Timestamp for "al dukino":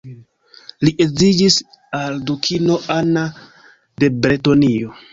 1.99-2.81